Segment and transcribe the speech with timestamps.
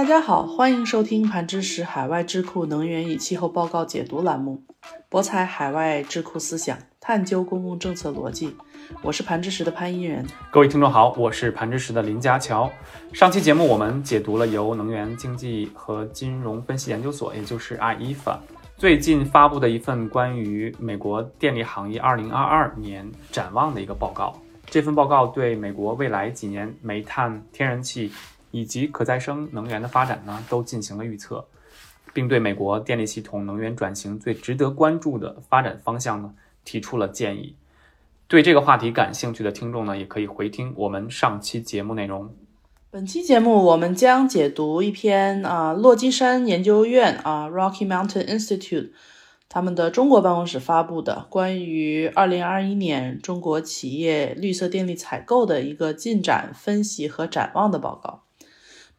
[0.00, 4.62] 大家好，欢迎收听盘知识海外智库能源与气候报告解读栏目，
[5.10, 8.56] 博采海外智库思想，探究公共政策逻辑。
[9.02, 10.26] 我是盘知识的潘一人。
[10.50, 12.72] 各位听众好，我是盘知识的林家乔。
[13.12, 18.38] 上期节目我们解读了由能源经济和金融分析研究所，也就是 IEFA
[18.78, 24.34] 最近发布的一份关于美国电力行业2022年展望的一个报告。
[24.64, 28.10] 这份报告对美国未来几年煤炭、天然气
[28.50, 31.46] 以及可再生能源的发展呢，都进行了预测，
[32.12, 36.34] 并对美国电力系统能源转型最值得关注的发展方向呢，
[36.64, 37.56] 提出了建议。
[38.26, 42.34] 对这个话题感兴趣的听众呢，也可以回听我们上期节目内容。
[42.92, 48.90] 本期节目我们将解读一篇啊，洛基山研究院啊 （Rocky Mountain Institute）
[49.48, 58.22] 他们的中国办公室发布的关于二零二一年中国企业绿色电力采购的一个进展分析和展望的报告。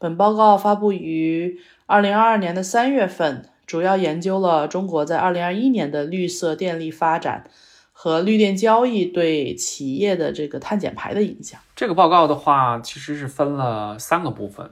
[0.02, 7.48] 本报告发布于二零二二年的三月份，主要研究了中国在二零二一年的绿色电力发展
[7.92, 11.62] 和绿电交易对企业的这个碳减排的影响。
[11.76, 14.72] 这个报告的话，其实是分了三个部分，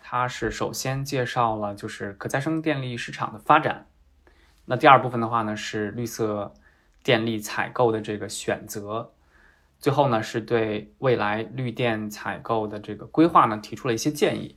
[0.00, 3.86] 它是首先介绍了就是可再生电力市场的发展，
[4.66, 6.54] 那第二部分的话呢是绿色
[7.02, 9.10] 电力采购的这个选择。
[9.80, 14.54] 最后呢，是对未来绿电采购的这个规划呢提出了一些建议。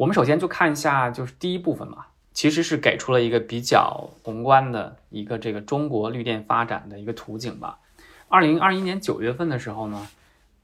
[0.00, 7.78] 我们首先就看一下，就是第一部分嘛，其实是给出了一个比较宏观的一个这个中国绿电发展的一个图景吧。
[8.30, 10.08] 二零二一年九月份的时候呢，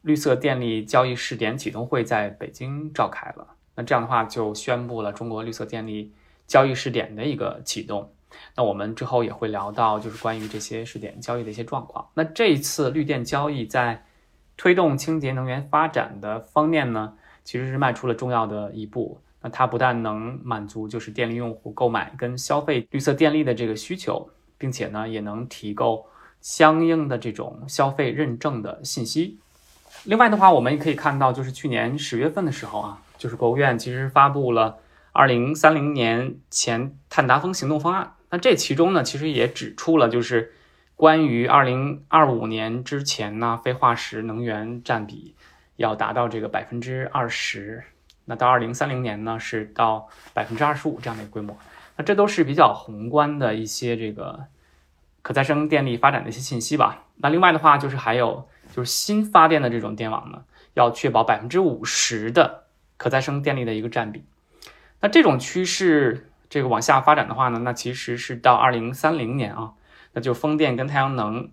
[0.01, 6.15] 绿色电力交易试点启动会在北京召开了，那这样的话就宣布了中国绿色电力
[6.47, 8.11] 交易试点的一个启动。
[8.55, 12.09] 那我们之后也会聊到，就是关于这些试点交易的一些状况。
[12.15, 14.03] 那这一次绿电交易在
[14.57, 17.13] 推动清洁能源发展的方面呢，
[17.45, 19.21] 其实是迈出了重要的一步。
[19.51, 26.05] 它不但能满足就是电力用户购买跟消费绿色电力的这个需求，并且呢也能提供
[26.41, 29.39] 相应的这种消费认证的信息。
[30.05, 34.79] 另外的话，我们也可以看到，就是去年十月份的时候啊，就是国务院其实发布了
[35.13, 38.13] 二零三零年前碳达峰行动方案。
[38.31, 40.53] 那这其中呢，其实也指出了就是
[40.95, 45.35] 关于二零二五年之前呢，非化石能源占比
[45.77, 47.83] 要达到这个百分之二十。
[48.27, 51.57] 那到二零三零年呢，是到百分之二十五这样的一个规模。
[51.97, 54.45] 那这都是比较宏观的一些这个
[55.23, 57.05] 可再生电力发展的一些信息吧。
[57.17, 60.43] 那另外的话，就是还有就是新发电的这种电网呢，
[60.75, 62.65] 要确保百分之五十的
[62.99, 64.25] 可再生电力的一个占比。
[65.01, 69.73] 那这种趋势这个往下发展的话呢，那其实是到二零三零年啊，
[70.13, 71.51] 那就风电跟太阳能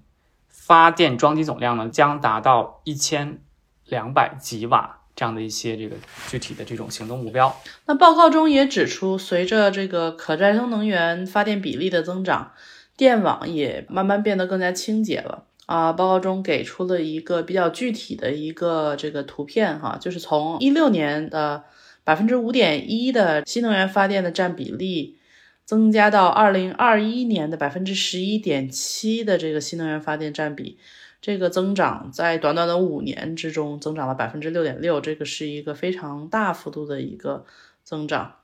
[0.50, 3.40] 发电装机总量呢，将达到一千
[3.86, 5.03] 两百吉瓦。
[5.16, 5.96] 这样的一些这个
[6.30, 7.56] 具体的这种行动目标。
[7.86, 12.54] 那报告中也指出，随着这个可再生能源发电比例的增长，
[12.98, 15.94] 电网也慢慢变得更加清洁了啊。
[15.94, 21.64] 报告中给出了一个比较具体的一个这个图片哈，就是从一六年的
[22.04, 25.18] 百分之五点一的新能源发电的占比例，
[25.64, 30.78] 增加到二零二一年的百分之十一点七的这个新能源发电占比。
[31.24, 37.46] 这个增长在短短的五年之中增长了百分之六点六，这个是一个非常大幅度的一个
[37.82, 38.36] 增长。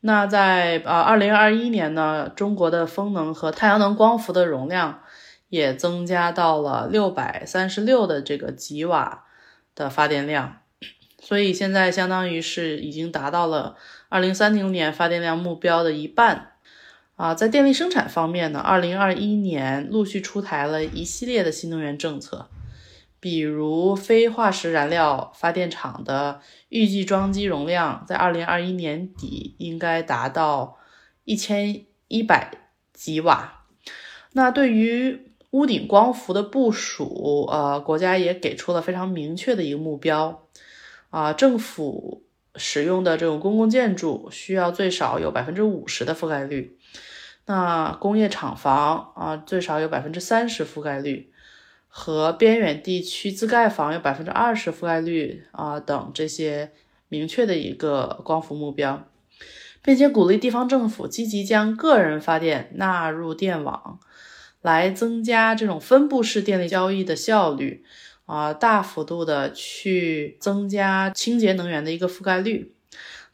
[0.00, 5.02] 那在呃二零二一年呢，中国的风能和太阳能光伏的容量
[5.50, 9.26] 也增加到了六百三十六的这个吉瓦
[9.74, 10.60] 的发电量，
[11.20, 13.76] 所以现在相当于是已经达到了
[14.08, 16.52] 二零三零年发电量目标的一半。
[17.18, 22.48] 啊，在电力生产方面呢，二零二一年陆续出台了一系列的新能源政策，
[23.18, 30.78] 比如非化石燃料发电厂的预计装机容量在二零二一年底应该达到
[31.24, 32.52] 一千一百
[32.92, 33.64] 吉瓦。
[34.34, 40.46] 那对于屋顶光伏的部署，呃，国家也给出了非常明确的一个目标，
[41.10, 42.22] 啊，政府
[42.54, 46.77] 使用的这种公共建筑需要最少有百分之五十的覆盖率。
[47.48, 51.32] 那工业厂房啊，最少有百分之三十覆盖率，
[51.88, 56.72] 和边远地区自盖房有百分之二十覆盖率啊等这些
[57.08, 59.08] 明确的一个光伏目标，
[59.82, 63.98] 并且鼓励地方政府积极将个人发电纳入电网，
[64.60, 67.82] 来增加这种分布式电力交易的效率
[68.26, 72.74] 啊，大幅度的去增加清洁能源的一个覆盖率。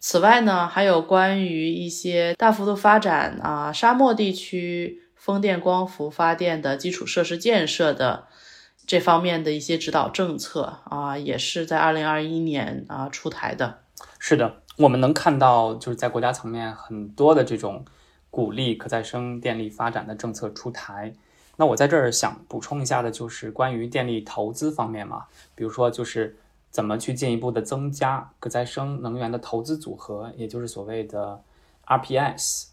[0.06, 8.27] 此外呢，还有关于一些大幅度发展啊沙漠地区风电光伏发电的基础设施建设的
[8.87, 13.79] 这方面的一些指导政策啊，也是在二零二一年啊出台的。
[14.19, 17.87] 是的，我们能看到就是在国家层面很多的这种
[18.29, 21.15] 鼓励可再生电力发展的政策出台。
[21.57, 25.25] 那我在这儿想补充一下的就是关于电力投资方面嘛，
[25.55, 26.37] 比如说就是
[26.75, 31.41] 怎么去进一步的增加可再生能源的投资组合，也就是所谓的
[31.87, 32.71] RPS。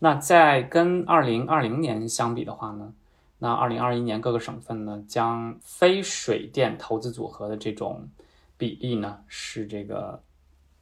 [0.00, 2.92] 那在跟二零二零年相比的话呢，
[3.38, 8.10] 那二零二一年各个省份呢将非水电投资组合的这种
[8.58, 10.22] 比例呢是这个。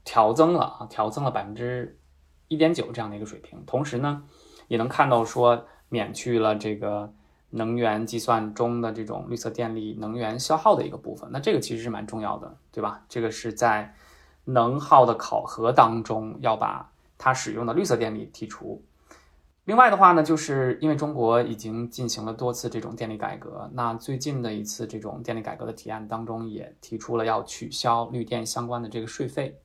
[0.03, 1.99] 调增了啊，调增了百分之
[2.49, 3.63] 一点九这样的一个水平。
[3.67, 4.25] 同时呢，
[4.67, 7.13] 也能看到说免去了这个
[7.51, 11.29] 能源计算中的这种绿色电力能源消耗的一个部分。
[11.33, 13.03] 那这个其实是蛮重要的，对吧？
[13.09, 13.95] 这个是在
[14.45, 18.83] 能耗的考核当中要把它使用的绿色电力剔除。
[19.65, 29.61] 另外的话呢，就是因为中国已经进行了多次这种电力改革，那最近的一次这种电力改革的提案当中也提出了要取消绿电相关的这个税费。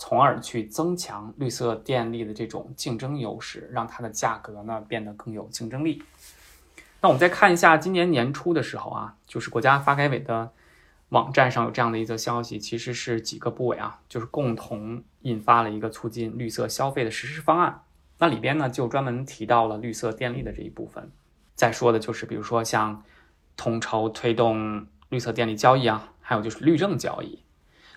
[0.00, 6.00] 从而去增强绿色电力的这种竞争优势，让它的价格呢变得更有竞争力。
[7.00, 10.50] 那我们再看一下今年年初的时候啊，就是国家发改委的
[11.10, 17.82] 网站上有这样的一则消息，其实是几个部委啊，就是共同印发了一个促进绿色消费的实施方案。
[18.18, 21.10] 那里边呢就专门提到了绿色电力的这一部分，
[21.54, 23.02] 再说的就是比如说像
[23.56, 27.38] 统筹推动绿色电力交易啊，还有就是绿证交易。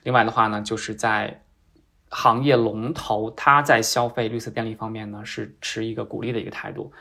[0.03, 1.43] 另外的话呢，就是在
[2.09, 6.91] 行业龙头，它在消费绿色电力方面呢，是持一个鼓励的一个态度，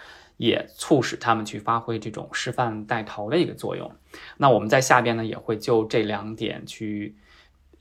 [0.40, 3.92] 也促使他们去发挥这种示范带头的一个作用。
[4.38, 7.14] 那我们在下边呢，也会就这两点去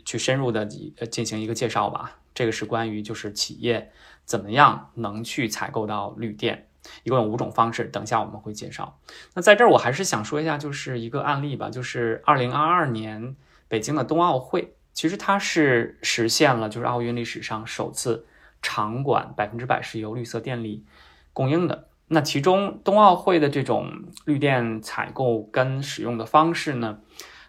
[0.03, 2.19] 去深入的进行一个介绍吧。
[2.33, 3.93] 这个是关于就是企业
[4.25, 6.67] 怎么样能去采购到绿电，
[7.03, 8.99] 一共有五种方式，等一下我们会介绍。
[9.35, 13.37] 那在这儿我还是想说一下，就是一个案例吧，就是二零二二年
[13.69, 14.75] 北京的冬奥会。
[14.91, 18.27] 其实它是实现了，就是奥运历史上首次
[18.61, 20.85] 场馆百分之百是由绿色电力
[21.31, 21.87] 供应的。
[22.11, 23.87] 那其中冬奥会的这种
[24.25, 26.97] 绿电采购跟使用的方式呢，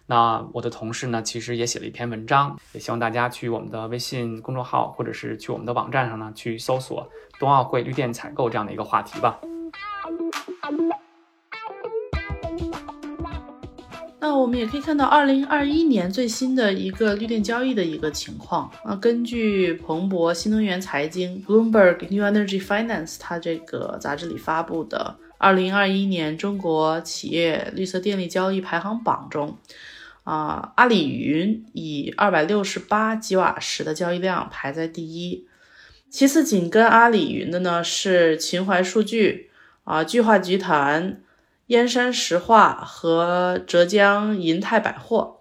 [0.05, 7.09] 那我的同事呢其实也写了一篇文章，也希望大家去我们的微信公众号或者是去我们的网站上呢去搜索
[7.39, 9.39] 冬奥会绿电采购这样的一个话题吧。
[14.31, 18.95] 那我们也可以看到，二零二一年最新的一个绿电交易的一个情况啊。
[18.95, 29.57] 根据彭博新能源财经 （Bloomberg New Energy Finance） 它这个杂志里发布的二零二一年中国企业绿色电力交易排行榜中，
[30.23, 35.45] 啊，阿里云以二百六十八吉瓦时的交易量排在第一，
[36.09, 39.49] 其次紧跟阿里云的呢是秦淮数据
[39.83, 41.21] 啊，聚化集团。
[41.71, 45.39] 燕山石化和浙江银泰百货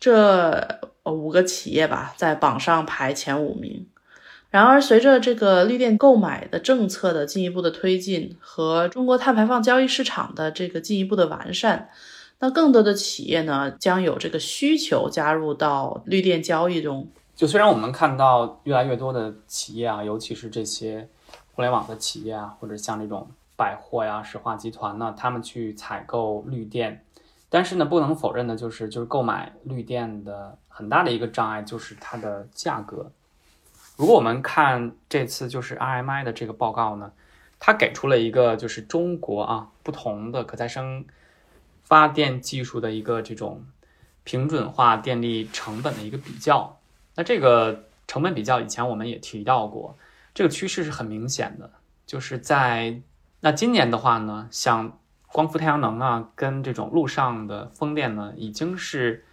[0.00, 3.86] 这五个企业吧，在榜上排前五名。
[4.50, 11.90] 然而，随着这个绿电购买的政策的进一步的推进和中国碳排放交易市场的这个进一步的完善，
[12.40, 17.08] 那更多的企业呢将有这个需求加入到绿电交易中。
[17.36, 21.08] 就虽然我们看到越来越多的企业啊，尤其是这些
[21.54, 23.30] 互联网的企业啊，或者像这种。
[23.62, 27.04] 百货呀，石化集团呢，他们去采购绿电，
[27.48, 33.12] 但是呢，不能否认的就是，就是购买绿电的很大的一个障碍就是它的价格。
[33.96, 37.12] 如果我们看这次就是 RMI 的这个报告呢，
[37.60, 41.04] 它给出了一个就是中国啊不同的可再生
[41.84, 43.64] 发电技术的一个这种
[44.24, 46.80] 平准化电力成本的一个比较。
[47.14, 49.96] 那这个成本比较以前我们也提到过，
[50.34, 51.70] 这个趋势是很明显的，
[52.04, 53.00] 就是在。
[53.44, 59.24] 那今年的话呢，像光伏太阳能啊，跟这种陆上的风电呢，已经是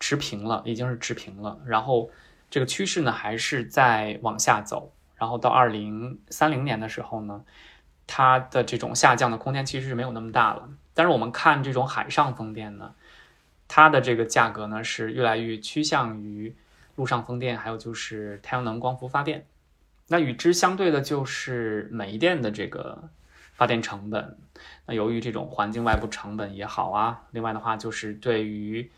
[0.00, 1.60] 持平了，已经是持平了。
[1.66, 2.10] 然后
[2.48, 4.90] 这个趋势呢，还是在往下走。
[5.16, 7.44] 然后到二零三零年的时候呢，
[8.06, 10.70] 它的这种下降的空间其实是没有那么大了。
[10.94, 12.94] 但是我们看这种海上风电呢，
[13.68, 16.56] 它的这个价格呢，是越来越趋向于
[16.96, 19.44] 陆上风电，还有就是太阳能光伏发电。
[20.06, 23.10] 那与之相对的就是煤电的这个。
[23.58, 24.38] 发电成本，
[24.86, 28.88] 那由于这种环境外部成本也好啊，另外的话就是对于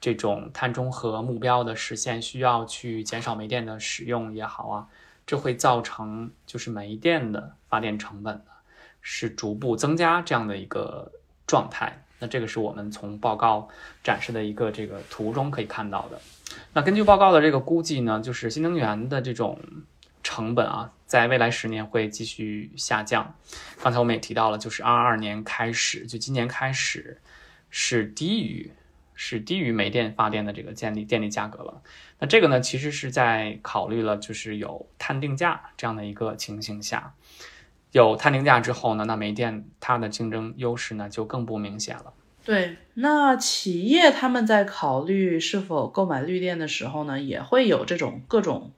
[0.00, 4.88] 这种碳中和目标的实现，需要去减少煤电的使用也好啊，
[5.26, 8.42] 这会造成就是煤电的发电成本
[9.02, 11.12] 是逐步增加这样的一个
[11.46, 12.02] 状态。
[12.18, 13.68] 那这个是我们从报告
[14.02, 16.18] 展示的一个这个图中可以看到的。
[16.72, 19.60] 那根据报告的这个估计呢，就是新能源的这种
[20.22, 20.92] 成本啊。
[21.08, 23.34] 在未来十年会继续下降。
[23.82, 27.20] 刚才我们也提到了，就是二二年开始，就今年开始
[27.70, 28.70] 是低于
[29.14, 31.82] 是低于煤电发电的这个电力电力价格了。
[32.20, 37.14] 那这个呢，其实是在考虑了就是有碳定价这样的一个情形下，
[37.92, 42.12] 有碳定价之后呢，那煤电它的竞争优势呢就更不明显了。
[42.44, 48.72] 对，那企业他们在考虑是否购买绿电的时候呢，也会有这种各种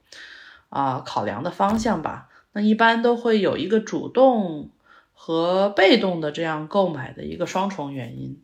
[0.71, 2.29] 啊考量的方向吧。
[2.53, 4.71] 那一般都会有一个主动
[5.13, 8.43] 和被动的这样购买的一个双重原因。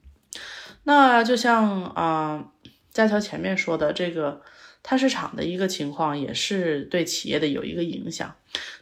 [0.84, 2.52] 那就像啊，
[2.92, 4.42] 佳乔前面说的这个
[4.84, 8.32] 碳市场的一个情况，也是对企业的有一个影响。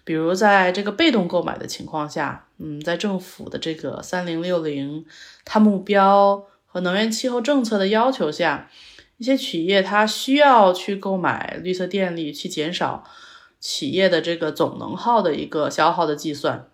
[0.04, 5.06] 比如在这个被动购买的情况下，嗯，在政府的这个三零六零
[5.46, 8.68] 碳目标和能源气候政策的要求下，
[9.16, 13.02] 一些企业它需要去购买绿色电力，去减少
[13.64, 16.68] 企业的这个总能耗的一个消耗的计算。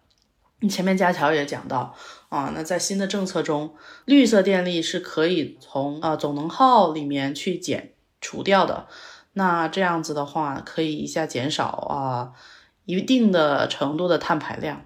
[0.69, 1.95] 前面佳乔也讲到
[2.31, 8.89] 啊，那在新的政策中，绿色电力是可以从啊总能耗里面去减除掉的。
[9.35, 12.33] 那这样子的话，可以一下减少啊
[12.87, 14.83] 一定的程度的碳排量。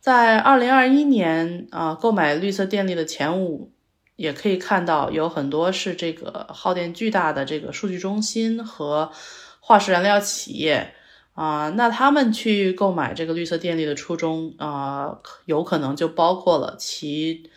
[0.00, 3.70] 在二零二一年啊，购买绿色电力的前五，
[4.16, 9.12] 也可以看到有很多是这个耗电巨大的这个数据中心和
[9.60, 10.96] 化石燃料企业。
[11.34, 17.50] 啊，那他们去购买这个绿色电力的初衷啊，有可能就包括了其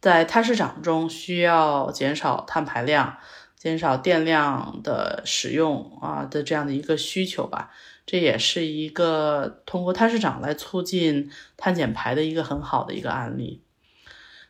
[0.00, 3.18] 在碳市场中需要减少碳排量、
[3.56, 7.70] 减少电量的使用啊的这样的一个需求吧。
[8.04, 13.62] 这也是一个通过碳市场来促进碳减排的一个很好的一个案例。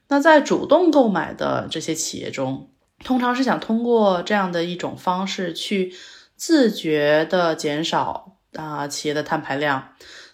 [0.09, 2.71] 那在主动购买的这些企业中，
[3.05, 5.93] 通常是想通过这样的一种方式去
[6.35, 8.34] 自觉的减少。
[8.55, 9.89] 啊，企业的碳排量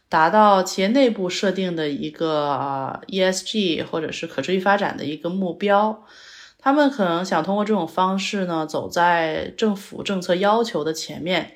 [0.08, 6.04] 达到企业内部设定的一个啊 ESG 或者是可持续发展的一个目标，
[6.58, 11.54] 他们可能想通过这种方式呢，走在政府政策要求的前面，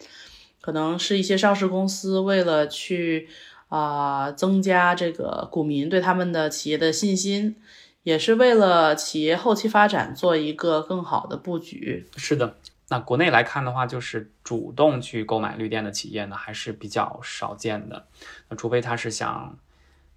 [0.61, 3.28] 可能是一些上市公司为了去
[3.68, 7.56] 啊增加这个股民对他们的企业的信心，
[8.04, 12.06] 也是为了企业后期发展做一个更好的布局。
[12.16, 12.54] 是的。
[12.88, 18.07] 那国内来看的话，就是主动去购买绿电的企业呢，还是比较少见的。
[18.50, 19.59] 那除非他是想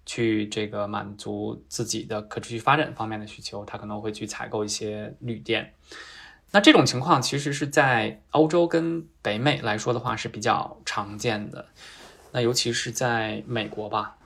[0.04, 5.72] 去这个满足自己的可持续发展方面的需求，他可能会去采购一些绿电。
[6.50, 11.66] 那这种情况其实是在欧洲跟北美来说的话是比较常见的。
[12.32, 14.18] 那尤其是在美国吧，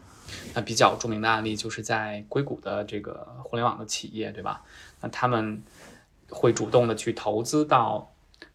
[0.55, 4.63] 那比较著名的案例就是在硅谷的这个互联网的企业，对吧？
[5.01, 5.63] 那他们
[6.29, 8.12] 会主动的去投资到。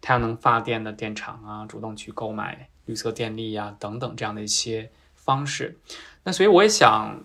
[0.07, 5.77] 太阳能发电的电厂啊，主动去购买绿色电力呀，等等这样的一些方式。
[6.23, 7.21] 那所以我也想，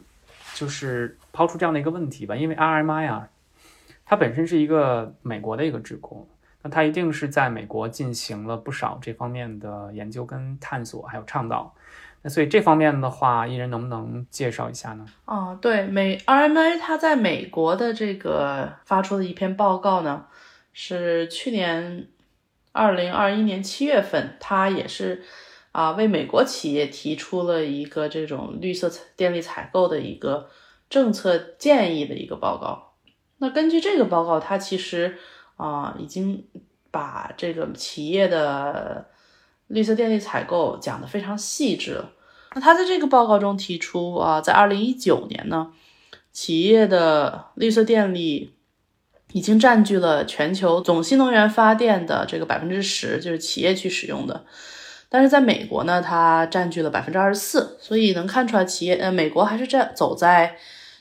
[0.57, 3.29] 就是抛出这样的一个问题吧，因为 RMI 啊，
[4.05, 6.27] 它本身是一个美国的一个职工，
[6.63, 11.73] 那它一定是在美国进行了不少这方面的研究跟探索，还有倡导。
[12.23, 15.07] 那所以这方面的话，艺人能不能介绍一下呢？
[15.27, 20.27] 哦，对，美 RMI 它在美国的这个发出的一篇报告呢，
[20.73, 22.09] 是去年。
[22.73, 25.23] 二零二一年七月份，他也是
[25.73, 30.49] 啊，为美国企业提出了一个这种绿色电力采购的一个
[30.89, 32.95] 政策建议的一个报告。
[33.39, 35.19] 那根据这个报告，他其实
[35.57, 36.47] 啊，已经
[36.91, 39.09] 把这个企业的
[39.67, 42.13] 绿色电力采购讲得非常细致了。
[42.55, 45.73] 那他在这个报告中提出啊，在二零一九年呢，
[46.33, 48.55] 企业的绿色电力。
[49.33, 54.45] 已经占据了全球总新能源发电的这个百分之十，就是企业去使用的。
[55.09, 60.57] 但是在美国呢，它占据了百分之二十四，所以能看出来企业呃，美国还是在走在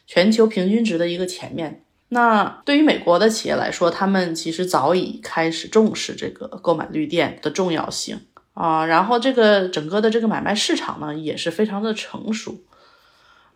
[0.05, 1.83] 全球平均值的一个前面。
[2.09, 8.19] 那对于美国的企业来说，他们其实早已开始重视这个购买绿电的重要性
[8.53, 8.85] 啊。
[8.85, 12.57] 然后这个整个的这个买卖市场呢，也是非常的成熟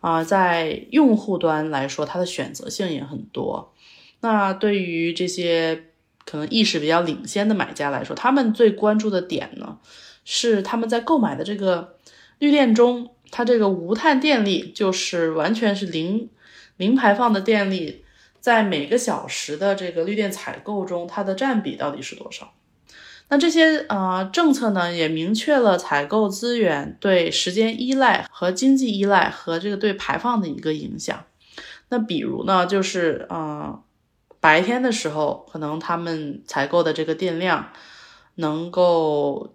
[0.00, 3.74] 啊，在用户端来说，它的选择性也很多。
[4.20, 5.84] 那对于这些
[6.24, 9.78] 可能意识比较领先的买家来说，他们最关注的点呢，
[10.24, 11.96] 是他们在购买的这个
[12.38, 16.28] 绿电中，它这个无碳电力，就是完全是零
[16.76, 18.04] 零排放的电力，
[18.40, 22.54] 在每个小时的这个绿电采购中，它的占比到底是多少？
[23.28, 31.24] 那这些呃政策呢，也明确了采购资源对时间依赖和经济依赖和这个对排放的一个影响。
[31.90, 33.82] 那比如呢，就是呃。
[34.40, 37.72] 白天的时候，可能他们采购的这个电量
[38.36, 39.54] 能够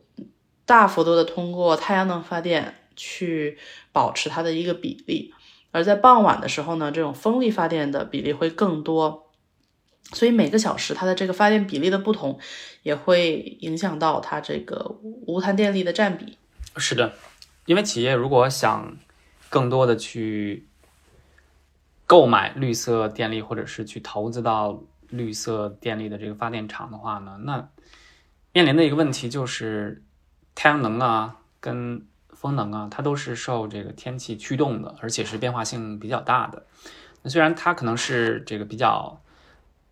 [0.66, 3.58] 大幅度的通过太阳能发电去
[3.92, 5.34] 保持它的一个比例，
[5.72, 9.28] 而在傍晚的时候呢，这种风力发电的比例会更多。
[10.14, 12.38] 所以每个小时它的这个发电比例的不同，
[12.84, 16.38] 也会影响到它这个无碳电力的占比。
[16.76, 17.14] 是的，
[17.66, 18.98] 因为企业如果想
[19.48, 20.68] 更多的去
[22.12, 27.70] 购买绿色电力，或者是去投资到绿色电力的这个发电厂的话呢，那
[28.52, 30.04] 面临的一个问题就是
[30.54, 36.66] 太阳能啊跟风能啊，它都是受这个天气驱动的，而且是变化性比较大的。
[37.22, 39.22] 那虽然它可能是这个比较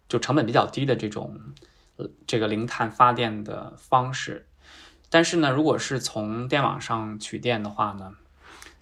[0.09, 1.39] 就成本比较低的这种
[2.27, 4.45] 这个零碳发电的方式，
[5.09, 8.11] 但是呢，如果是从电网上取电的话呢，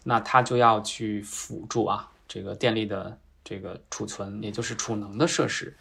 [0.05, 5.73] 那它就要去辅助啊这个电力的这个储存，也就是储能的设施，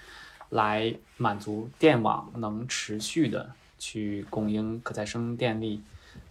[0.50, 5.82] 来满足电网能持续的去供应可再生电力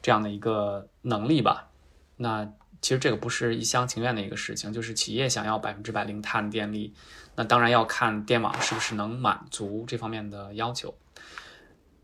[0.01, 1.67] 这样的一个能力吧。
[2.15, 2.49] 那
[2.81, 6.93] 其实这个不是一厢情愿的一个事情，就是企业想要百分之百零碳电力，
[7.35, 10.95] 那当然要看电网是不是能满足这方面的要求。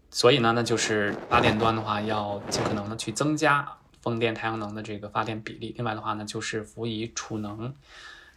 [0.10, 5.74] 所以呢，那就是发电端的话，要尽可能的去增加风电、太阳能的这个发电比例。
[5.78, 7.74] 另外的话呢，就是辅以储能，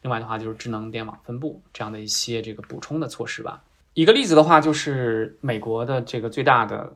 [0.05, 3.65] 另外的话就是智能电网分布这样的一些这个补充的措施吧。
[3.95, 6.95] 一个例子的话，就是美国的这个最大的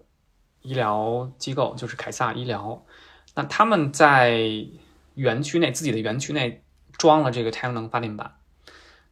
[0.60, 2.84] 医疗机构，就是凯撒医疗，
[3.34, 4.38] 那他们在
[5.14, 6.62] 园区内自己的园区内
[6.98, 8.34] 装了这个太阳能发电板，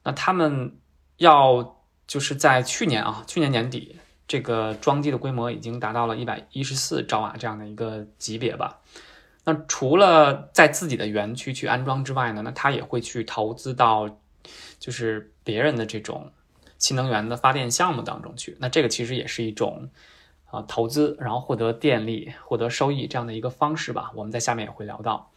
[0.04, 0.76] 那他们
[1.16, 3.96] 要就是在去年啊，去年年底，
[4.28, 8.80] 这个装机的规模已经达到了一百一十四兆瓦这样的一个级别吧。
[9.48, 14.18] 那除了在自己的园区去安装之外呢，那他也会去投资到
[14.80, 16.32] 就是别人的这种
[16.78, 18.56] 新能源的发电项目当中去。
[18.58, 19.88] 那这个其实也是一种
[20.50, 24.10] 啊投资，然后获得电力、获得收益这样的一个方式吧。
[24.16, 25.30] 我们在下面也会聊到。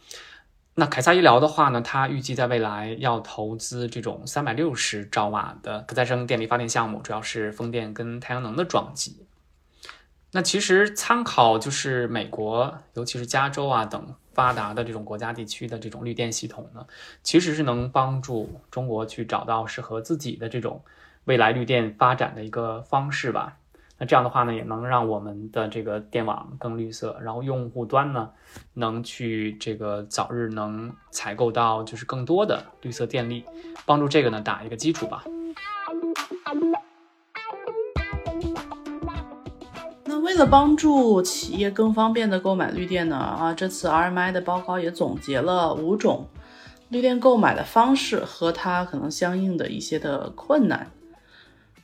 [0.74, 9.24] 那凯撒医疗的话呢，它预计在未来要投资这种三百六十兆瓦的可再生电力发电项目，主要是风电跟太阳能的装机。
[10.32, 16.86] 那其实参考就是美国，尤其是加州啊等发达的这种国家地区的这种绿电系统呢，
[17.22, 20.82] 其实是能帮助中国去找到适合自己的这种
[21.24, 23.56] 未来绿电发展的一个方式吧。
[23.98, 28.30] 那这样的话呢，也能让我们的这个电网更绿色，然后用户端呢，
[28.74, 33.44] 能去这个早日能采购到就是更多的绿色电力，
[33.84, 35.24] 帮助这个呢打一个基础吧。
[40.22, 46.28] 为了帮助企业更方便的购买绿电呢，啊，这次 RMI 的报告也总结了五种
[46.88, 50.90] 绿电购买的方式和它可能相应的一些的困难。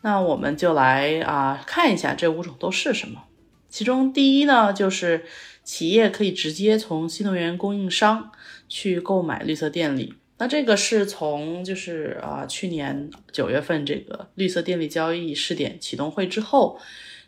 [0.03, 3.25] 那我们就来啊看一下这五种都是什么。
[3.69, 5.25] 其中第一呢，就是
[5.65, 8.31] 企业可以直接从新能源供应商
[8.69, 10.15] 去购买绿色电力。
[10.39, 16.79] 那这个是从就是啊去年九月份这个绿色电力交易试点启动会之后。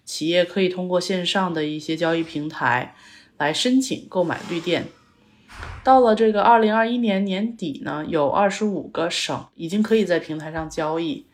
[0.09, 2.95] 企业可以通过线上的一些交易平台
[3.37, 4.87] 来申请购买绿电。
[5.85, 11.27] 到了这个二零二一年年底呢，有二十五个省已经可以在平台上交易，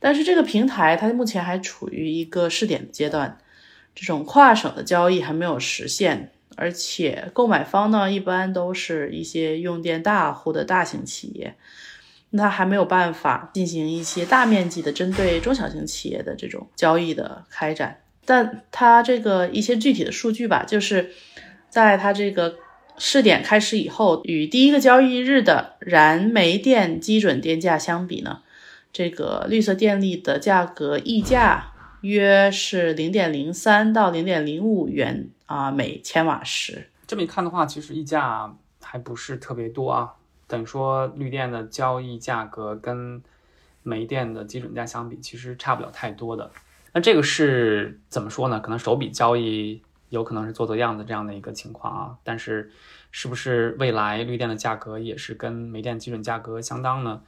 [0.00, 3.38] 但是这个平台它目前还处于一个试点阶段，
[3.94, 11.54] 这种跨省的交易还没有实现，而且购买方呢一般都是一些用电大户的大型企业。
[12.30, 21.10] 那还没有办法进行一些大面积的针对中小型企业的这种交易的开展，但它这个一些具体的数据吧，就是
[21.68, 22.56] 在它这个
[22.96, 28.42] 试点开始以后，与第一个交易日的燃煤电基准电价相比呢，
[28.92, 36.88] 这个绿色电力的价格溢价约是零点零三到零点零五元啊每千瓦时。
[37.06, 40.14] 这么一看的话，其实溢价还不是特别多啊。
[40.50, 43.22] 等于说，绿电的交易价格跟
[43.84, 46.50] 煤电的基准价相比，其实差不了太多的。
[46.92, 48.58] 那这个是怎么说呢？
[48.58, 52.16] 可能首笔交易有可能是做做样子这样的一个情况啊。
[52.24, 52.72] 但是，
[53.12, 57.22] 是不是未来绿电的价格也是跟煤电基准价格相当呢？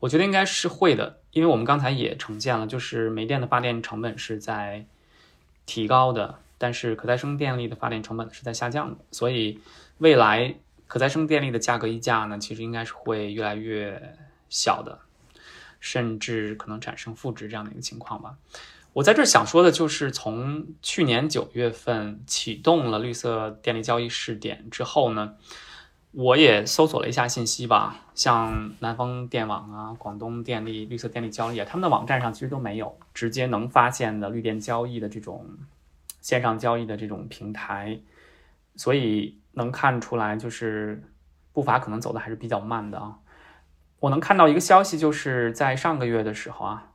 [0.00, 4.84] 我觉得应该是会的，因为我们刚才也呈现了，就是煤电的发电成本是在
[5.64, 9.60] 提高的，但是可再生电力的发电成本是在下降的，所以
[9.98, 10.56] 未来。
[10.94, 14.16] 可再生电力的价格溢价呢，其实应该是会越来越
[14.48, 15.00] 小的，
[15.80, 18.36] 甚至可能产生负值这样的一个情况吧。
[18.92, 25.34] 我在这儿想说的就是，从去年九月份启动了绿色电力交易试点之后呢，
[26.12, 35.44] 我也搜索了一下信息吧，像南方电网啊、广东电力绿色电力交易啊，他们的网站上其实都没有直接能发现的绿电交易的这种
[36.20, 37.98] 线上交易的这种平台，
[38.76, 39.40] 所以。
[39.54, 41.02] 能看出来，就是
[41.52, 43.18] 步伐可能走的还是比较慢的啊。
[44.00, 46.92] 我能看到一个消息，就是在上个月的时候啊，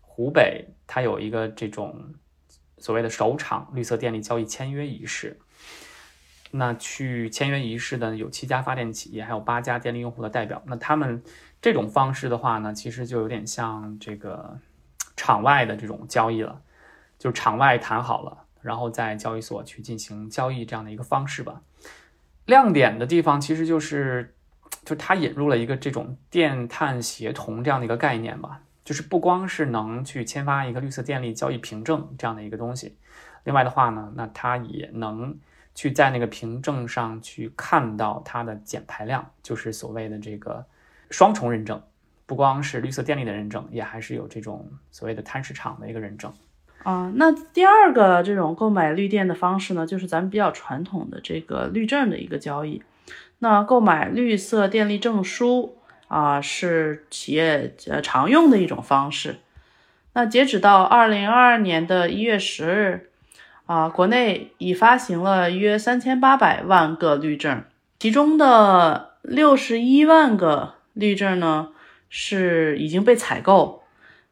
[0.00, 2.14] 湖北它有一个这种
[2.78, 5.38] 所谓的首场绿色电力交易签约仪式。
[6.50, 10.62] 那去签约仪式的有七家发电企业，还有八家电力用户的代表。
[10.66, 11.22] 那他们
[11.60, 14.58] 这种方式的话呢，其实就有点像这个
[15.14, 16.62] 场外的这种交易了，
[17.18, 21.62] 就场外谈好了，然后在交易所去进行交易这样的一个方式吧。
[22.46, 24.34] 亮点的地方其实就是，
[24.84, 32.96] 就它引入了一个这种电碳协同这样的一个概念吧，就是不光是能去签发一个绿色电力交易凭证这样的一个东西，
[33.44, 35.38] 另外的话呢，那它也能。
[35.74, 40.66] 去在那个凭证上去看到它的减排量，就是所谓的这个
[41.08, 41.80] 双重认证，
[42.26, 46.34] 不光是绿色电力的认证，也还是有这种所谓的碳市场的一个认证。
[46.82, 52.82] 啊，那第二个这种购买绿电的方式呢，就是咱们比较传统的这个绿证的一个交易。
[53.38, 55.76] 那购买绿色电力证书
[56.08, 59.36] 啊，是企业呃常用的一种方式。
[60.14, 63.04] 那截止到二零二二年的一月十日。
[63.66, 67.64] 啊，国内已发行了约三千八百万个绿证，
[67.98, 71.68] 其中的六十一万个绿证呢
[72.08, 73.82] 是已经被采购。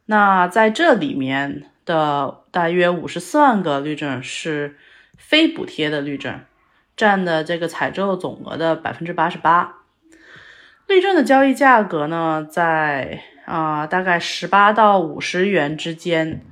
[0.07, 4.75] 那在这里面的大约五十四万个绿证是
[5.17, 6.41] 非补贴的绿证，
[6.95, 9.77] 占的这个采购总额的百分之八十八。
[10.85, 16.43] 绿证的交易价格呢，在啊大概十八到五十元之间。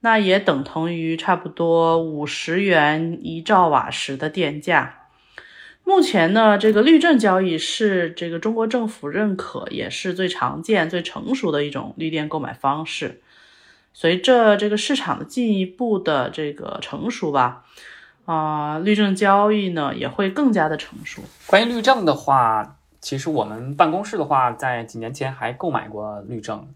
[0.00, 5.08] 那也等同于差不多五十元一兆瓦时的电价。
[5.82, 13.22] 目前呢，这个绿证交易是这个中国政府认可，也是最常见、最成熟的一种绿电购买方式。
[13.94, 17.64] 随着这个市场的进一步的这个成熟吧，
[18.26, 21.22] 啊，绿证交易呢也会更加的成熟。
[21.46, 26.68] 关于绿证的话，其实我们办公室的话，在几年前还购买过绿证。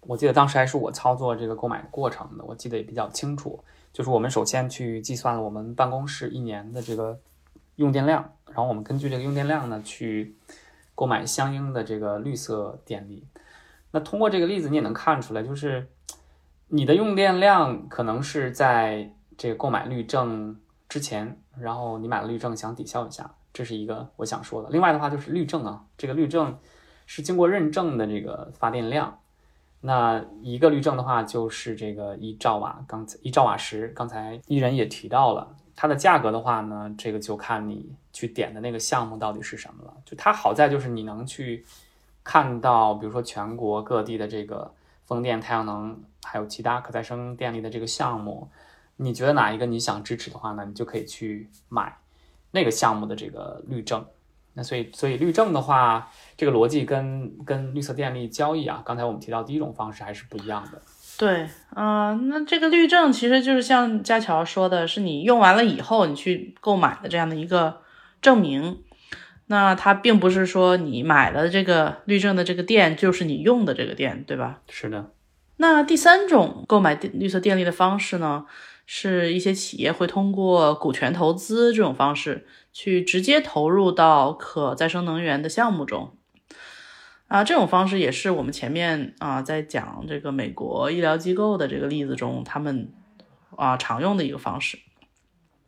[0.00, 3.62] 我记得当时还是我操作这个购买过程的，我记得也比较清楚。
[3.92, 7.18] 就是我们首先去计算了我们办公室一年的这个
[7.76, 10.34] 用电量，然后我们根据这个用电量呢去
[10.94, 13.24] 购买相应的这个绿色电力。
[13.90, 15.88] 那通过这个例子你也能看出来，就是
[16.68, 24.68] 你的用电量可能是在这个购买绿证之前，然后你买了绿证想抵消一下，这是一个我想说的。
[24.70, 26.58] 另外的话就是绿证啊，这个绿证
[27.06, 29.18] 是经过认证的这个发电量。
[29.80, 39.94] 那一个绿证的话，就是这个一兆瓦，刚才一兆瓦时，刚才伊人也提到了它的价格的话呢，这个就看你去点的那个项目到底是什么了。
[40.04, 41.64] 就它好在就是你能去
[42.24, 44.74] 看到，比如说全国各地的这个
[45.06, 48.48] 风电、太阳能，还有其他可再生电力的这个项目，
[48.96, 51.96] 你觉得哪一个你想支持的话呢，你就可以去买
[52.50, 54.04] 那个项目的这个绿证。
[54.54, 60.82] 那所以，所以绿证的话，这个逻辑跟跟绿色电力交易啊，刚才我们提到第一种方式还是不一样的。
[61.16, 67.82] 对，嗯，那这个绿证其实就是像佳乔说的，是你用完了以后你去购买的这样的一个
[68.20, 68.82] 证明。
[69.46, 74.60] 那它并不是说你买了这个绿证的这个电就是你用的这个电，对吧？
[74.68, 75.10] 是的。
[75.58, 78.46] 那第三种购买电绿色电力的方式呢，
[78.86, 82.48] 是一些企业会通过股权投资这种方式。
[82.70, 86.12] 去直接投入到可再生能源的项目中，
[87.26, 92.92] 啊，这种方式也是我们前面啊在讲这个美国医疗机构的这个例子中，他们
[93.56, 94.78] 啊常用的一个方式。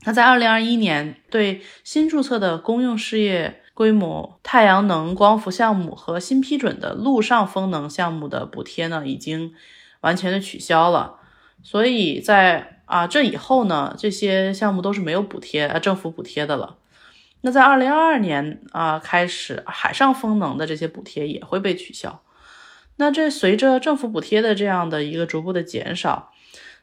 [0.05, 9.53] 那在二零二一年，对新注册的公用事业规模太阳能光伏项目和新批准的陆上风能项目的补贴呢，已经
[10.01, 11.17] 完全的取消了。
[11.63, 16.77] 所以在啊这以后呢，这些项目都是没有补贴啊政府补贴的了。
[17.43, 22.23] 那在二零二二年啊开始，海上风能的这些补贴也会被取消。
[22.97, 26.33] 那这随着政府补贴的这样的一个逐步的减少，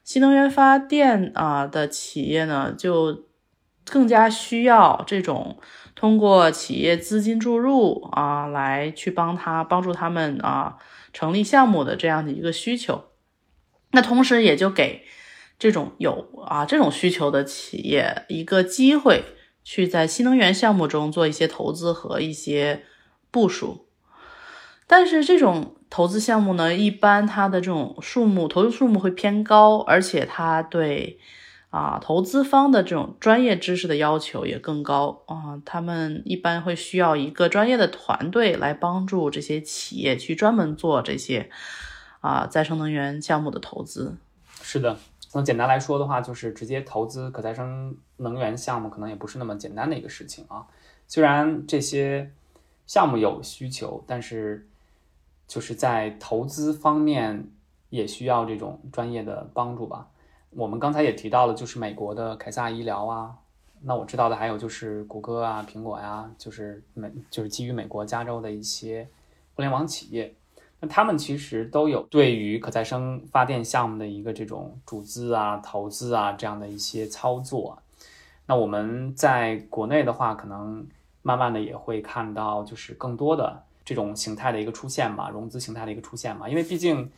[0.03, 3.25] 新能源发电啊的企业呢，就
[3.85, 5.59] 更加需要这种
[5.93, 10.77] 通过企业资金注入啊来去帮他帮助他们啊
[11.13, 13.05] 成立项目的这样的一个需求。
[13.91, 15.05] 那同时也就给
[15.57, 19.23] 这种有啊这种需求的企业一个机会。
[19.69, 22.85] 去在新能源项目中做一些投资和一些
[23.29, 23.89] 部署，
[24.87, 31.19] 但是这种投资项目呢，一般它的这种数目投资数目会偏高，而且它对
[31.69, 41.49] 啊投资方的这种专业知识的要求也更高啊，他们一般会需要一个专业的团队来帮助这些企业去专门做这些
[42.21, 44.15] 啊再生能源项目的投资。
[44.61, 44.97] 是的。
[45.33, 50.65] 那简单来说的话，就是直接投资可再生能源项目，可能也不是那么简单的一个事情啊。
[51.05, 52.31] 虽然这些
[52.87, 54.67] 项目有需求，但是
[55.45, 57.51] 就是在投资方面
[57.89, 60.07] 也需要这种专业的帮助吧。
[60.51, 63.35] 我们刚才也提到了，就是美国的凯撒医疗啊，
[63.81, 69.07] 那我知道的还有就是谷歌啊、苹果呀，就是美就是基于美国加州的一些
[69.53, 70.33] 互联网企业。
[70.79, 77.77] 那他们其实都有对于可再生发电项目的一个这种注资啊、投资啊这样的一些操作。
[78.45, 80.87] 那我们在国内的话，可能
[81.23, 86.47] 慢慢的也会看到，就是更多的这种形态的一个出现嘛，融资形态的一个出现嘛。
[86.47, 87.11] 因为毕竟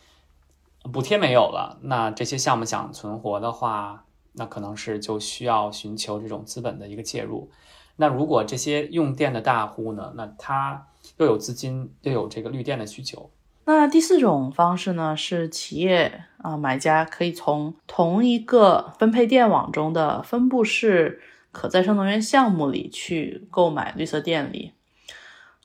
[0.92, 7.52] 补贴没有了，那这些项目想存活的话，那可能是就需要寻求这种资本的一个介入。
[7.98, 10.88] 那如果这些用电的大户呢，那他
[11.18, 13.30] 又有资金，又有这个绿电的需求。
[13.66, 24.72] 那第四种方式呢，是企业啊买家可以从同一个分配电网中的分布式可再生能源项目里去购买绿色电力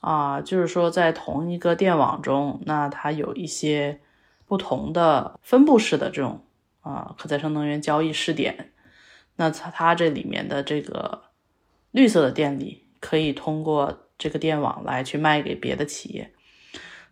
[0.01, 4.01] 啊，就是说在同一个电网中，那它有一些
[4.47, 6.45] 不同的分布式的这种
[6.81, 8.71] 啊可再生能源交易试点，
[9.35, 11.23] 那它它这里面的这个
[11.91, 16.31] 绿色的电力可以通过这个电网来去卖给别的企业。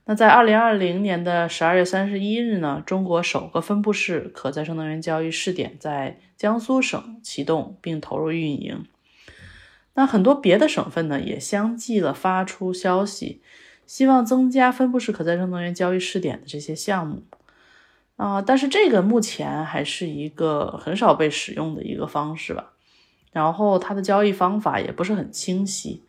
[0.05, 8.85] 那在二零二零年的十二月三十一日呢，中国首个分布式可再生能源交易试点在江苏省启动并投入运营。
[9.93, 13.41] 那很多别的省份呢，也相继了发出消息，
[13.85, 17.23] 希望增加分布式可再生能源交易试点的这些项目。
[18.15, 22.73] 啊，但是这个目前还是一个很少被使用的一个方式吧。
[23.31, 26.03] 然后它的交易方法也不是很清晰。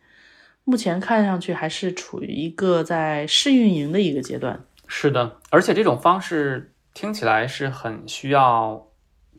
[0.63, 4.63] 目前看上去还是处于一个在试运营的一个阶段。
[4.87, 8.87] 是的，而且这种方式听起来是很需要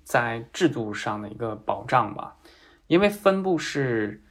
[0.03, 2.37] 在制度上的一个保障吧？
[2.89, 4.23] 因为分布式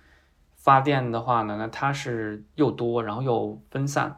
[0.65, 4.17] 发电的话呢，那它是又多，然后又分散。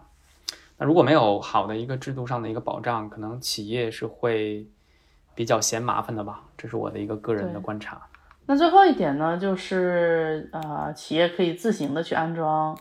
[0.78, 4.66] 那如果没有好的一个制度上的一个保障，可能企业是会
[5.36, 6.46] 比较嫌麻烦的吧？
[6.58, 8.02] 这是我的一个个人的观察。
[8.46, 12.74] 那最后一点呢，就是呃，企业可以自行的去安装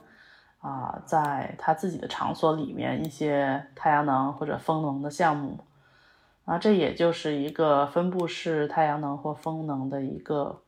[0.60, 5.58] 啊，在他自己的场所里面一些太阳能或者风能的项目
[6.44, 10.62] 啊，这也就是一个分布式太阳能或风能的一个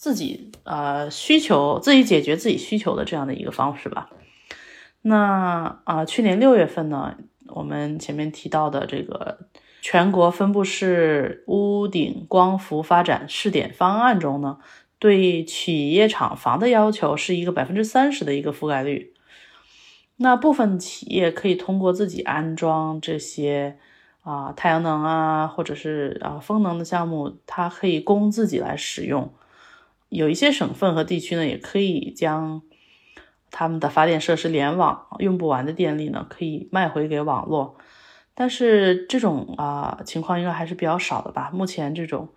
[0.00, 4.08] 自己呃需求自己解决自己需求的这样的一个方式吧。
[5.02, 9.38] 那啊，去年六月份呢，我们前面提到的这个。
[9.82, 14.58] 全国分布式屋顶光伏发展试点方案中呢，
[14.98, 19.14] 对企业厂房的要求是一个百分之三十的一个覆盖率。
[20.16, 23.78] 那部分企业可以通过自己安装这些
[24.20, 29.32] 啊太阳能啊，或者是啊风能的项目，它可以供自己来使用。
[30.10, 32.62] 有一些省份和地区呢，也可以将
[33.50, 37.78] 他们的发电设施联网，用不完的电力呢，可以卖回给网络。
[38.34, 41.50] 但是这种啊情况应该还是比较少的吧？
[41.52, 42.28] 目前这种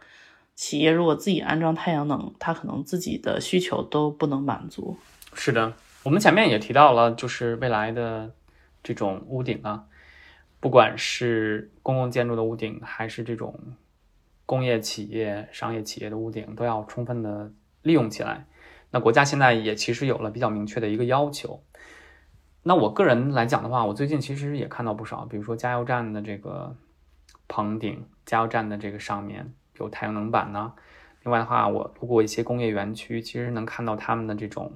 [0.55, 4.97] 企业如果自己安装太阳能，它可能自己的需求都不能满足。
[5.33, 8.31] 是的，我们前面也提到了，就是未来的
[8.83, 9.85] 这种屋顶啊，
[10.59, 13.57] 不管是公共建筑的屋顶，还是这种
[14.45, 17.51] 工业企业、商业企业的屋顶，都要充分的
[17.83, 18.47] 利用起来。
[18.89, 21.61] 那国家现在也其实有了比较明确的一个要求。
[22.63, 26.75] 那我个人来讲的话，我最近其实也看到不少，比如说加油站的这个
[27.47, 30.73] 棚顶，加油站的这个上面有太阳能板呢。
[31.23, 34.71] 另外的话，我路过一些工业园区，其实能看到他们的这种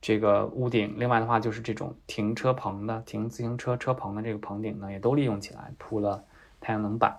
[0.00, 0.94] 这个屋顶。
[0.96, 6.24] 另外的话，就是这种停车棚的停自行车车棚的这个棚顶呢，也都利用起来铺了
[6.60, 7.18] 太阳能板。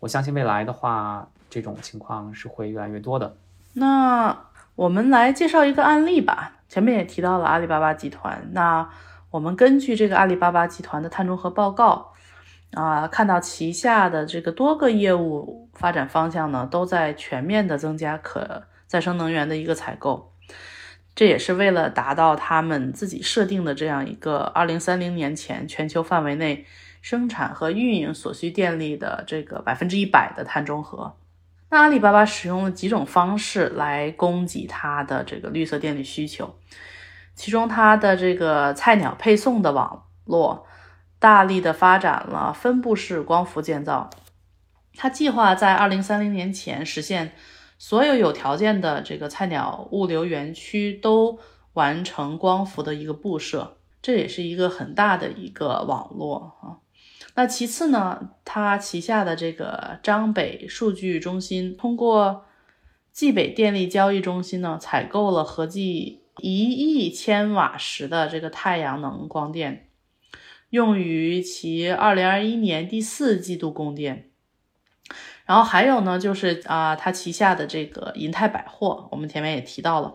[0.00, 3.36] 我相信未来的话，这种情况是会越来越多的。
[3.78, 6.54] 那我们来介绍一个案例吧。
[6.68, 8.86] 前面也提到了阿里巴巴集团，那
[9.30, 12.12] 我们根据这个阿里巴巴集团的碳中和报告
[12.72, 20.34] 啊，看到旗下的这个多个业务发展方向呢，都在全面的增加可再生能源的一个采购，
[21.14, 26.66] 这也是为了达到他们自己设定的这样一个二零三零年前全球范围内
[27.00, 31.16] 生产和运营所需电力的这个百分之一百的碳中和。
[31.70, 36.58] 那阿里巴巴使用了几种方式来供给它的这个绿色电力需求，
[37.34, 40.66] 其中它的这个菜鸟配送的网络
[41.18, 44.08] 大力的发展了分布式光伏建造，
[44.96, 47.32] 它计划在二零三零年前实现
[47.76, 51.38] 所有有条件的这个菜鸟物流园区都
[51.74, 56.80] 完成光伏的一个布设，这也是一个很大的一个网络啊。
[57.38, 62.44] 那其次呢，它旗下的这个张北数据中心通过
[63.12, 69.88] 冀北电力交易中心呢，采购了合计一亿千瓦时的这个太阳能光电，
[70.70, 74.30] 用于其二零二一年第四季度供电。
[75.46, 80.12] 然后还有呢，就是啊，它旗下的这个银泰百货，我们前面也提到了，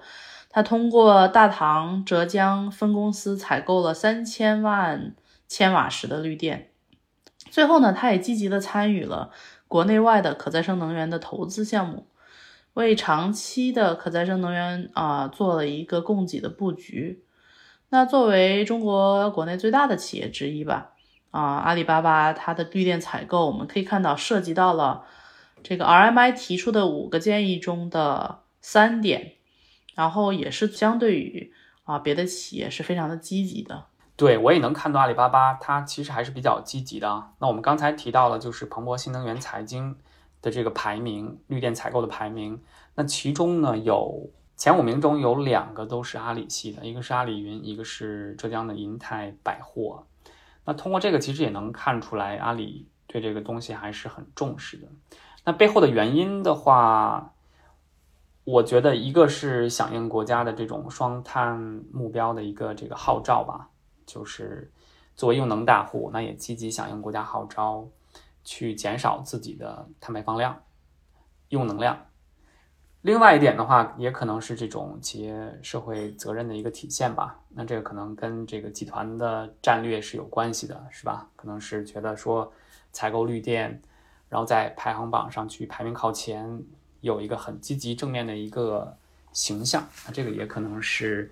[0.50, 5.16] 它通过大唐浙江分公司采购了三千万
[5.48, 6.72] 千瓦时的绿电。
[7.54, 9.30] 最后呢，他也积极的参与了
[9.68, 12.08] 国内外的可再生能源的投资项目，
[12.74, 17.24] 为长期的可再生能源啊做了一个供给的布局。
[17.90, 20.94] 那作为中国国内最大的企业之一吧，
[21.30, 25.06] 啊，阿里巴巴它的绿电采购，我们可以看到涉及到了。
[25.62, 29.34] 这个 RMI 提出的五个建议中的三点，
[29.94, 33.86] 然后也是相对于啊别的企业是非常的积极的。
[34.24, 37.32] 对我也能看到阿里巴巴它其实还是比较积极的。
[37.40, 39.98] 那我们刚才提到了就是彭博新能源财经
[40.42, 42.62] 的这个排名，绿电采购的排名。
[42.96, 50.06] 那其中呢有前五名中有两个都是阿里系的，一个是阿里云，一个是浙江的银泰百货。
[50.64, 54.88] 那通过这个其实也能看出来阿里对这个东西还是很重视的。
[55.44, 57.34] 那背后的原因的话，
[58.46, 61.60] 我觉得一个是响应国家的这种双碳
[61.92, 63.68] 目标的一个这个号召吧，
[64.06, 64.72] 就是
[65.16, 67.88] 作为用能大户，那也积极响应国家号召，
[68.44, 70.64] 去减少自己的碳排放量、
[71.50, 72.06] 用能量。
[73.02, 77.40] 另外一点的话，也可能是这种企业社会责任的一个体现吧。
[77.50, 81.30] 那这个可能跟这个集团的战略是有关系的，是吧？
[81.36, 82.52] 可能是觉得说
[82.92, 83.82] 采购绿电。
[84.30, 86.64] 然后在排行榜上去排名靠前，
[87.02, 88.98] 有一个很积极正面的一个
[89.32, 91.32] 形象，那这个也可能是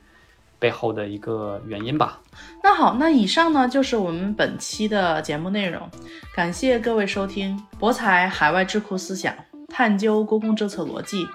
[0.61, 2.21] 背后的一个原因吧。
[2.63, 5.89] 那好，那以上呢就是我们本期的节目内容，
[6.35, 9.33] 感谢各位收听，博彩海外智库思想，
[9.67, 11.27] 探究公共政策逻辑，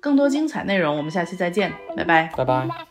[0.00, 2.85] 更多精彩内容，我们下期再见，拜拜，拜拜。